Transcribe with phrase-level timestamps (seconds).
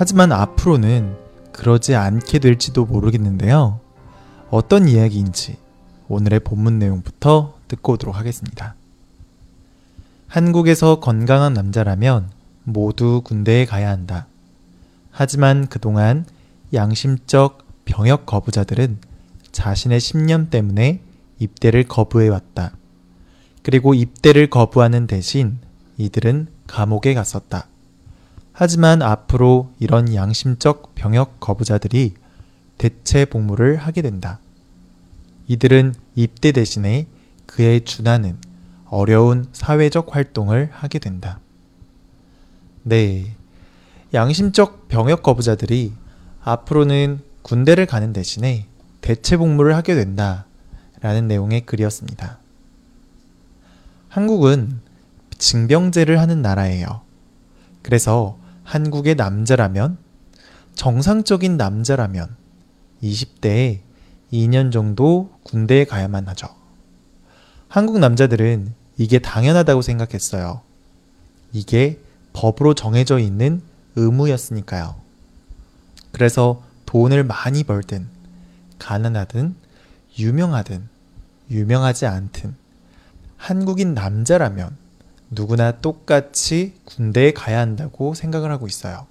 [0.00, 1.16] 하지만 앞으로는
[1.50, 3.80] 그러지 않게 될지도 모르겠는데요.
[4.48, 5.56] 어떤 이야기인지
[6.06, 8.76] 오늘의 본문 내용부터 듣고 오도록 하겠습니다.
[10.28, 12.30] 한국에서 건강한 남자라면
[12.62, 14.28] 모두 군대에 가야 한다.
[15.10, 16.24] 하지만 그동안
[16.72, 18.98] 양심적 병역 거부자들은
[19.50, 21.00] 자신의 신념 때문에
[21.40, 22.70] 입대를 거부해왔다.
[23.64, 25.58] 그리고 입대를 거부하는 대신
[25.96, 27.66] 이들은 감옥에 갔었다.
[28.60, 32.14] 하지만 앞으로 이런 양심적 병역 거부자들이
[32.76, 34.40] 대체 복무를 하게 된다.
[35.46, 37.06] 이들은 입대 대신에
[37.46, 38.36] 그에 준하는
[38.86, 41.38] 어려운 사회적 활동을 하게 된다.
[42.82, 43.36] 네.
[44.12, 45.92] 양심적 병역 거부자들이
[46.42, 48.66] 앞으로는 군대를 가는 대신에
[49.00, 50.46] 대체 복무를 하게 된다.
[51.00, 52.40] 라는 내용의 글이었습니다.
[54.08, 54.80] 한국은
[55.38, 57.02] 징병제를 하는 나라예요.
[57.82, 58.36] 그래서
[58.68, 59.96] 한국의 남자라면,
[60.74, 62.36] 정상적인 남자라면
[63.02, 63.78] 20대에
[64.30, 66.48] 2년 정도 군대에 가야만 하죠.
[67.68, 70.60] 한국 남자들은 이게 당연하다고 생각했어요.
[71.54, 71.98] 이게
[72.34, 73.62] 법으로 정해져 있는
[73.96, 74.96] 의무였으니까요.
[76.12, 78.06] 그래서 돈을 많이 벌든,
[78.78, 79.54] 가난하든,
[80.18, 80.86] 유명하든,
[81.50, 82.54] 유명하지 않든,
[83.38, 84.76] 한국인 남자라면
[85.30, 89.06] 누구나 똑같이 군대에 가야 한다고 생각을 하고 있어요.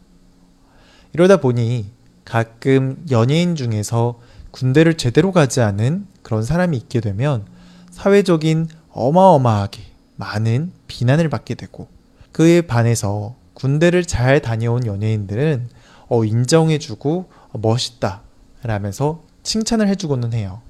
[1.13, 1.91] 이러다 보니
[2.25, 4.19] 가끔 연예인 중에서
[4.51, 7.45] 군대를 제대로 가지 않은 그런 사람이 있게 되면
[7.91, 9.83] 사회적인 어마어마하게
[10.15, 11.87] 많은 비난을 받게 되고
[12.31, 15.69] 그에 반해서 군대를 잘 다녀온 연예인들은
[16.09, 18.21] 어, 인정해주고 어, 멋있다
[18.63, 20.61] 라면서 칭찬을 해주고는 해요.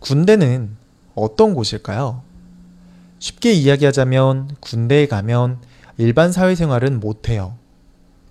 [0.00, 0.76] 군대는
[1.14, 2.22] 어떤 곳일까요?
[3.18, 5.60] 쉽게 이야기하자면 군대에 가면
[5.96, 7.56] 일반 사회생활은 못해요.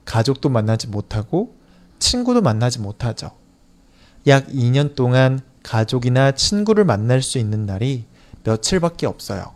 [0.06, 1.56] 가족도 만나지 못하고
[2.00, 3.32] 친구도 만나지 못하죠.
[4.28, 8.06] 약 2년 동안 가족이나 친구를 만날 수 있는 날이
[8.44, 9.54] 며칠밖에 없어요.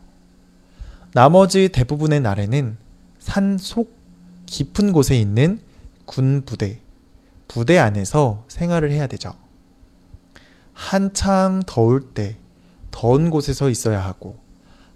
[1.14, 2.78] 나머지 대부분의 날에는
[3.20, 3.96] 산 속
[4.46, 5.62] 깊은 곳에 있는
[6.06, 6.82] 군 부대,
[7.48, 9.34] 부대 안에서 생활을 해야 되죠.
[10.74, 12.36] 한창 더울 때
[12.92, 14.38] 더운 곳에서 있어야 하고,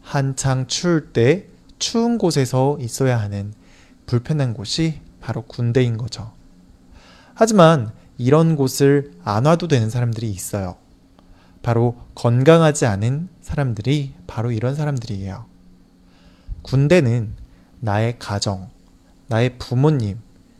[0.05, 1.47] 한창 추울 때
[1.79, 3.53] 추운 곳에서 있어야 하는
[4.05, 6.31] 불편한 곳이 바로 군대인 거죠.
[7.33, 10.77] 하지만 이런 곳을 안 와도 되는 사람들이 있어요.
[11.63, 15.47] 바로 건강하지 않은 사람들이 바로 이런 사람들이에요.
[16.61, 17.33] 군대는
[17.79, 18.69] 나의 가정,
[19.25, 20.19] 나의 부모님,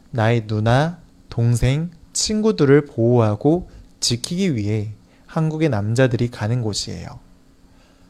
[0.10, 3.70] 나의 누나, 동생, 친구들을 보호하고
[4.00, 4.94] 지키기 위해
[5.28, 7.20] 한국의 남자들이 가는 곳이에요.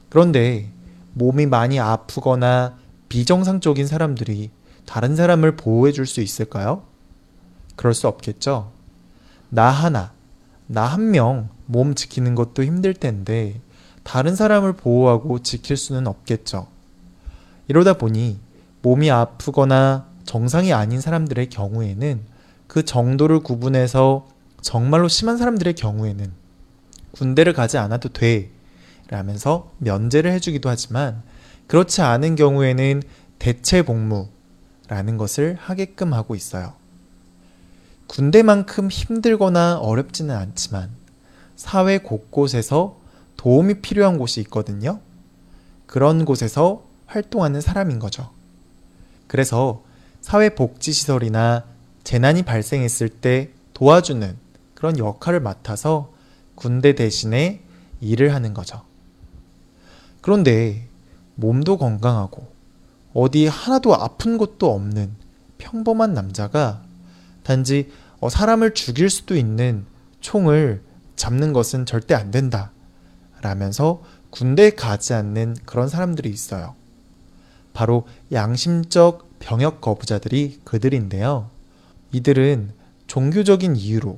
[0.10, 0.72] 그런데
[1.16, 2.78] 몸이 많이 아프거나
[3.10, 4.52] 비정상적인 사람들이
[4.86, 6.84] 다른 사람을 보호해 줄 수 있을까요?
[7.76, 8.72] 그럴 수 없겠죠?
[9.50, 10.12] 나 하나,
[10.68, 13.60] 나 한 명 몸 지키는 것도 힘들 텐데
[14.04, 16.68] 다른 사람을 보호하고 지킬 수는 없겠죠.
[17.68, 18.40] 이러다 보니
[18.84, 22.22] 몸이 아프거나 정상이 아닌 사람들의 경우에는
[22.68, 24.28] 그 정도를 구분해서
[24.62, 26.32] 정말로 심한 사람들의 경우에는
[27.14, 28.52] 군대를 가지 않아도 돼
[29.10, 31.24] 라면서 면제를 해주기도 하지만
[31.68, 33.04] 그렇지 않은 경우에는
[33.40, 36.74] 대체 복무라는 것을 하게끔 하고 있어요.
[38.08, 40.92] 군대만큼 힘들거나 어렵지는 않지만
[41.56, 43.00] 사회 곳곳에서
[43.38, 45.00] 도움이 필요한 곳이 있거든요.
[45.86, 48.32] 그런 곳에서 활동하는 사람인 거죠.
[49.28, 49.84] 그래서
[50.22, 51.66] 사회복지시설이나
[52.04, 54.38] 재난이 발생했을 때 도와주는
[54.74, 56.14] 그런 역할을 맡아서
[56.56, 57.62] 군대 대신에
[58.02, 58.84] 일을 하는 거죠.
[60.26, 60.88] 그런데
[61.36, 62.48] 몸도 건강하고
[63.14, 65.12] 어디 하나도 아픈 것도 없는
[65.60, 66.82] 평범한 남자가
[67.44, 69.86] 단지 어, 사람을 죽일 수도 있는
[70.22, 70.82] 총을
[71.16, 72.72] 잡는 것은 절대 안 된다.
[73.42, 74.02] 라면서
[74.32, 76.74] 군대에 가지 않는 그런 사람들이 있어요.
[77.76, 81.52] 바로 양심적 병역 거부자들이 그들인데요.
[82.14, 82.72] 이들은
[83.06, 84.18] 종교적인 이유로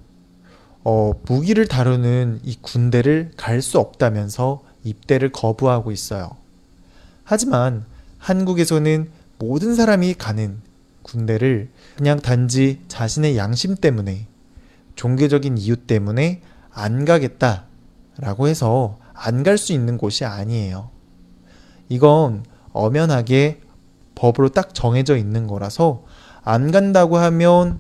[0.86, 6.30] 어, 무기를 다루는 이 군대를 갈 수 없다면서 입대를 거부하고 있어요.
[7.24, 7.86] 하지만
[8.18, 10.60] 한국에서는 모든 사람이 가는
[11.04, 14.28] 군대를 그냥 단지 자신의 양심 때문에
[14.96, 16.42] 종교적인 이유 때문에
[16.72, 17.66] 안 가겠다
[18.18, 20.90] 라고 해서 안 갈 수 있는 곳이 아니에요.
[21.90, 22.44] 이건
[22.74, 23.62] 엄연하게
[24.16, 26.04] 법으로 딱 정해져 있는 거라서
[26.44, 27.80] 안 간다고 하면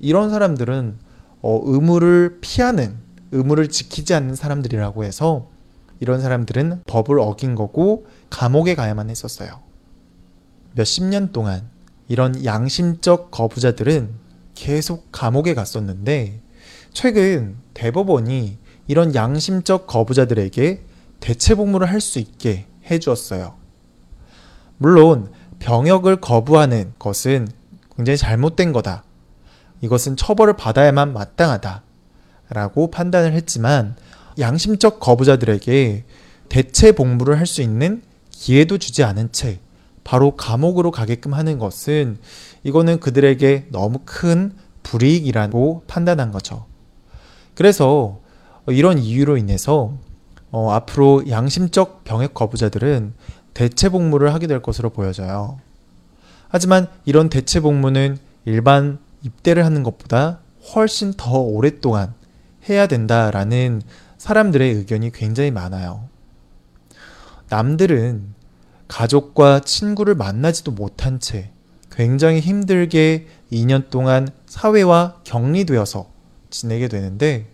[0.00, 0.98] 이런 사람들은
[1.42, 2.96] 어, 의무를 피하는
[3.32, 5.48] 의무를 지키지 않는 사람들이라고 해서
[6.04, 9.60] 이런 사람들은 법을 어긴 거고 감옥에 가야만 했었어요.
[10.74, 11.70] 몇십 년 동안
[12.08, 14.10] 이런 양심적 거부자들은
[14.54, 16.42] 계속 감옥에 갔었는데
[16.92, 20.82] 최근 대법원이 이런 양심적 거부자들에게
[21.20, 23.54] 대체 복무를 할 수 있게 해주었어요.
[24.76, 27.48] 물론 병역을 거부하는 것은
[27.96, 29.04] 굉장히 잘못된 거다.
[29.80, 31.82] 이것은 처벌을 받아야만 마땅하다.
[32.50, 33.96] 라고 판단을 했지만
[34.38, 36.04] 양심적 거부자들에게
[36.48, 39.60] 대체 복무를 할 수 있는 기회도 주지 않은 채
[40.02, 42.18] 바로 감옥으로 가게끔 하는 것은
[42.62, 44.52] 이거는 그들에게 너무 큰
[44.82, 46.66] 불이익이라고 판단한 거죠.
[47.54, 48.20] 그래서
[48.68, 49.96] 이런 이유로 인해서
[50.50, 53.14] 어, 앞으로 양심적 병역 거부자들은
[53.54, 55.58] 대체 복무를 하게 될 것으로 보여져요.
[56.48, 60.40] 하지만 이런 대체 복무는 일반 입대를 하는 것보다
[60.74, 62.14] 훨씬 더 오랫동안
[62.68, 63.82] 해야 된다라는
[64.24, 66.08] 사람들의 의견이 굉장히 많아요.
[67.50, 68.32] 남들은
[68.88, 71.50] 가족과 친구를 만나지도 못한 채
[71.90, 76.10] 굉장히 힘들게 2년 동안 사회와 격리되어서
[76.48, 77.50] 지내게 되는데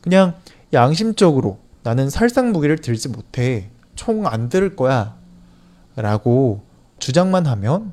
[0.00, 0.34] 그냥
[0.72, 5.16] 양심적으로 나는 살상 무기를 들지 못해 총 안 들을 거야
[5.94, 6.64] 라고
[6.98, 7.92] 주장만 하면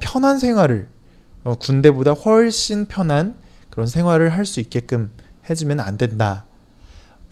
[0.00, 0.86] 편한 생활을
[1.44, 3.36] 어, 군대보다 훨씬 편한
[3.70, 5.12] 그런 생활을 할 수 있게끔
[5.48, 6.44] 해주면 안 된다.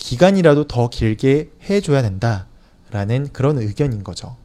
[0.02, 2.48] 기간이라도 더 길게 해줘야 된다.
[2.90, 4.36] 라는 그런 의견인 거죠.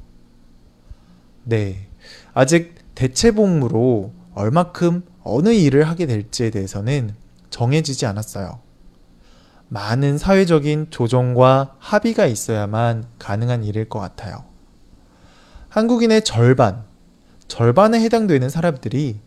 [1.44, 1.88] 네.
[2.36, 7.16] 아직 대체 복무로 얼마큼 어느 일을 하게 될지에 대해서는
[7.50, 8.60] 정해지지 않았어요.
[9.70, 14.46] 많은 사회적인 조정과 합의가 있어야만 가능한 일일 것 같아요.
[15.70, 16.84] 한국인의 절반,
[17.48, 19.20] 절반에 해당되는 사람들이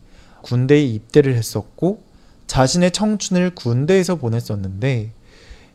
[0.43, 2.03] 군대에 입대를 했었고
[2.47, 5.13] 자신의 청춘을 군대에서 보냈었는데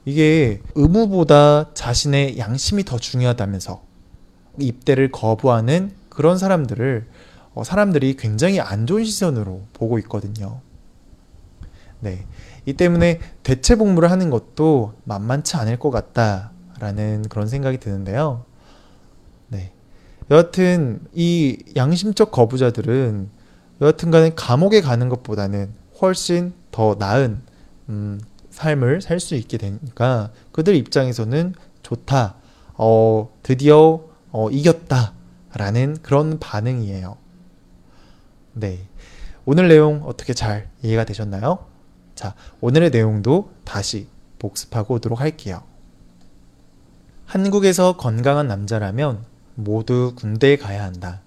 [0.05, 3.81] 이게 의무보다 자신의 양심이 더 중요하다면서
[4.59, 7.05] 입대를 거부하는 그런 사람들을
[7.55, 10.61] 어, 사람들이 굉장히 안 좋은 시선으로 보고 있거든요.
[11.99, 12.25] 네.
[12.65, 18.43] 이 때문에 대체 복무를 하는 것도 만만치 않을 것 같다라는 그런 생각이 드는데요.
[19.47, 19.71] 네.
[20.29, 23.29] 여하튼 이 양심적 거부자들은
[23.81, 25.69] 여하튼 간에 감옥에 가는 것보다는
[26.01, 27.41] 훨씬 더 나은
[27.89, 28.19] 음,
[28.55, 32.35] 삶을 살 수 있게 되니까 그들 입장에서는 좋다.
[32.75, 35.13] 어, 드디어 어, 이겼다.
[35.53, 37.17] 라는 그런 반응이에요.
[38.53, 38.87] 네.
[39.45, 41.65] 오늘 내용 어떻게 잘 이해가 되셨나요?
[42.15, 44.07] 자, 오늘의 내용도 다시
[44.39, 45.61] 복습하고 오도록 할게요.
[47.25, 49.23] 한국에서 건강한 남자라면
[49.55, 51.21] 모두 군대에 가야 한다.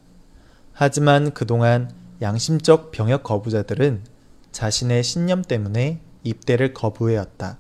[0.72, 1.90] 하지만 그동안
[2.22, 4.02] 양심적 병역 거부자들은
[4.52, 7.58] 자신의 신념 때문에 입대를 거부해왔다.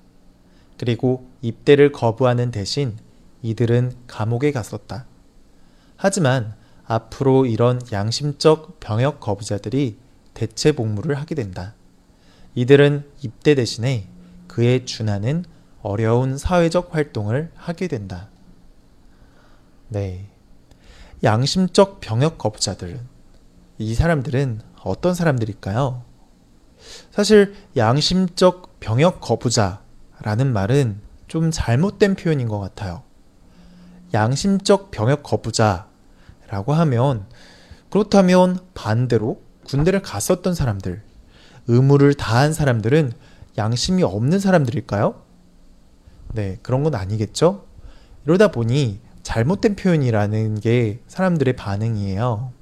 [0.78, 2.96] 그리고 입대를 거부하는 대신
[3.42, 5.06] 이들은 감옥에 갔었다.
[5.96, 6.54] 하지만
[6.86, 9.98] 앞으로 이런 양심적 병역 거부자들이
[10.34, 11.74] 대체 복무를 하게 된다.
[12.54, 14.08] 이들은 입대 대신에
[14.46, 15.44] 그에 준하는
[15.82, 18.28] 어려운 사회적 활동을 하게 된다.
[19.88, 20.26] 네.
[21.22, 23.00] 양심적 병역 거부자들.
[23.78, 26.07] 이 사람들은 어떤 사람들일까요?
[27.10, 33.02] 사실 양심적 병역 거부자라는 말은 좀 잘못된 표현인 것 같아요.
[34.14, 37.26] 양심적 병역 거부자라고 하면
[37.90, 41.02] 그렇다면 반대로 군대를 갔었던 사람들,
[41.66, 43.12] 의무를 다한 사람들은
[43.58, 45.22] 양심이 없는 사람들일까요?
[46.32, 47.66] 네, 그런 건 아니겠죠?
[48.24, 52.52] 이러다 보니 잘못된 표현이라는 게 사람들의 반응이에요.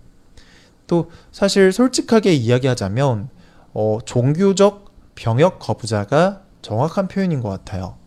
[0.86, 3.28] 또 사실 솔직하게 이야기하자면
[3.78, 7.98] 어, 종교적 병역 거부자가 정확한 표현인 것 같아요.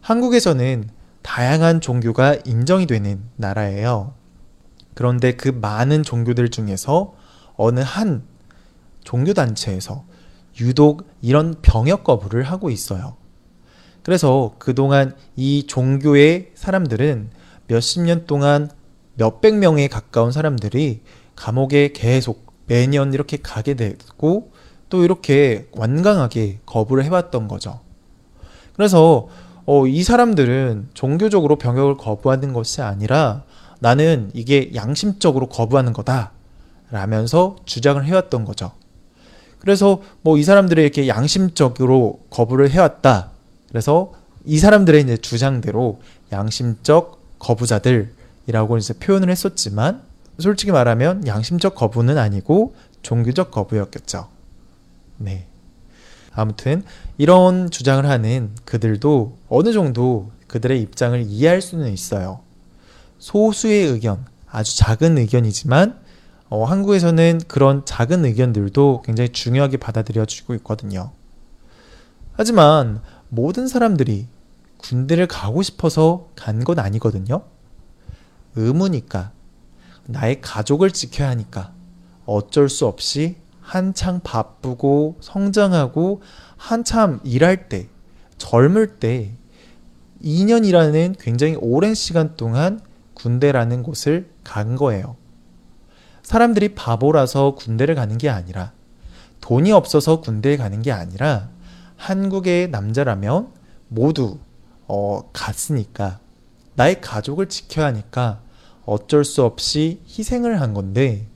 [0.00, 0.90] 한국에서는
[1.22, 4.14] 다양한 종교가 인정이 되는 나라예요.
[4.94, 7.14] 그런데 그 많은 종교들 중에서
[7.54, 8.24] 어느 한
[9.04, 10.06] 종교단체에서
[10.60, 13.16] 유독 이런 병역 거부를 하고 있어요.
[14.02, 17.30] 그래서 그동안 이 종교의 사람들은
[17.68, 18.68] 몇십 년 동안
[19.14, 21.02] 몇백 명에 가까운 사람들이
[21.36, 24.52] 감옥에 계속 매년 이렇게 가게 되고
[24.88, 27.80] 또 이렇게 완강하게 거부를 해왔던 거죠.
[28.76, 29.28] 그래서
[29.66, 33.44] 어, 이 사람들은 종교적으로 병역을 거부하는 것이 아니라
[33.80, 36.32] 나는 이게 양심적으로 거부하는 거다
[36.90, 38.72] 라면서 주장을 해왔던 거죠.
[39.58, 43.30] 그래서 뭐 이 사람들이 이렇게 양심적으로 거부를 해왔다.
[43.68, 44.12] 그래서
[44.44, 46.00] 이 사람들의 이제 주장대로
[46.30, 50.02] 양심적 거부자들이라고 이제 표현을 했었지만
[50.38, 54.33] 솔직히 말하면 양심적 거부는 아니고 종교적 거부였겠죠.
[55.18, 55.46] 네.
[56.32, 56.82] 아무튼
[57.16, 62.40] 이런 주장을 하는 그들도 어느 정도 그들의 입장을 이해할 수는 있어요.
[63.18, 66.00] 소수의 의견, 아주 작은 의견이지만
[66.50, 71.10] 어, 한국에서는 그런 작은 의견들도 굉장히 중요하게 받아들여지고 있거든요.
[72.32, 74.26] 하지만 모든 사람들이
[74.78, 77.42] 군대를 가고 싶어서 간 건 아니거든요.
[78.56, 79.32] 의무니까,
[80.06, 81.72] 나의 가족을 지켜야 하니까
[82.26, 86.20] 어쩔 수 없이 한창 바쁘고 성장하고
[86.58, 87.88] 한참 일할 때,
[88.36, 89.32] 젊을 때
[90.22, 92.80] 2년이라는 굉장히 오랜 시간 동안
[93.14, 95.16] 군대라는 곳을 간 거예요.
[96.22, 98.72] 사람들이 바보라서 군대를 가는 게 아니라
[99.40, 101.48] 돈이 없어서 군대에 가는 게 아니라
[101.96, 103.48] 한국의 남자라면
[103.88, 104.38] 모두
[104.86, 106.18] 어, 갔으니까
[106.74, 108.40] 나의 가족을 지켜야 하니까
[108.84, 111.26] 어쩔 수 없이 희생을 한 건데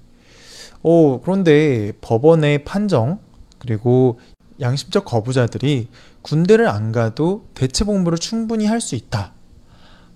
[0.83, 3.19] 어, 그런데 법원의 판정
[3.59, 4.19] 그리고
[4.61, 5.89] 양심적 거부자들이
[6.23, 9.33] 군대를 안 가도 대체 복무를 충분히 할 수 있다.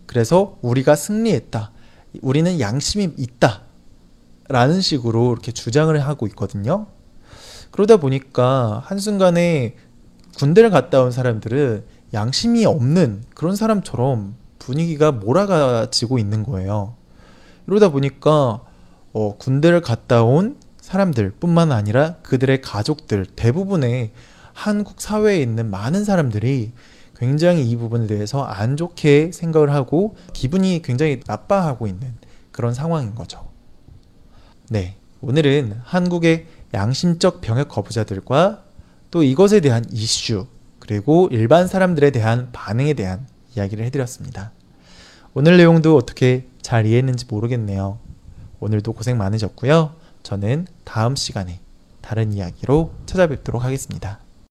[0.07, 1.73] 그래서 우리가 승리했다.
[2.21, 3.63] 우리는 양심이 있다.
[4.49, 6.87] 라는 식으로 이렇게 주장을 하고 있거든요.
[7.71, 9.77] 그러다 보니까 한순간에
[10.37, 16.95] 군대를 갔다 온 사람들은 양심이 없는 그런 사람처럼 분위기가 몰아가지고 있는 거예요.
[17.67, 18.63] 이러다 보니까
[19.13, 24.13] 어, 군대를 갔다 온 사람들 뿐만 아니라 그들의 가족들 대부분의
[24.53, 26.73] 한국 사회에 있는 많은 사람들이
[27.17, 32.15] 굉장히 이 부분에 대해서 안 좋게 생각을 하고 기분이 굉장히 나빠하고 있는
[32.51, 33.49] 그런 상황인 거죠.
[34.69, 34.97] 네.
[35.21, 38.65] 오늘은 한국의 양심적 병역 거부자들과
[39.13, 40.47] 또 이것에 대한 이슈,
[40.81, 44.51] 그리고 일반 사람들에 대한 반응에 대한 이야기를 해드렸습니다.
[45.33, 47.99] 오늘 내용도 어떻게 잘 이해했는지 모르겠네요.
[48.63, 49.97] 오늘도 고생 많으셨고요.
[50.23, 51.59] 저는 다음 시간에
[52.01, 54.21] 다른 이야기로 찾아뵙도록 하겠습니다.